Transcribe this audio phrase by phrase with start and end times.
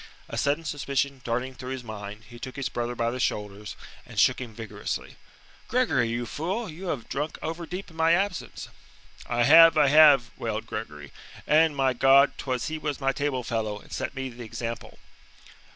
[0.29, 4.19] A sudden suspicion darting through his mind, he took his brother by the shoulders and
[4.19, 5.15] shook him vigorously.
[5.67, 8.69] "Gregory, you fool, you have drunk overdeep in my absence."
[9.27, 11.11] "I have, I have," wailed Gregory,
[11.45, 14.97] "and, my God, 'twas he was my table fellow, and set me the example."